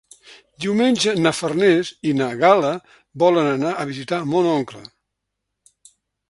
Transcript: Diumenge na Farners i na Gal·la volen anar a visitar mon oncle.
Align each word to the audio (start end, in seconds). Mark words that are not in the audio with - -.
Diumenge 0.63 1.11
na 1.25 1.33
Farners 1.39 1.91
i 2.11 2.13
na 2.21 2.29
Gal·la 2.39 2.71
volen 3.25 3.51
anar 3.51 3.75
a 3.75 3.87
visitar 3.91 4.21
mon 4.33 4.49
oncle. 4.55 4.83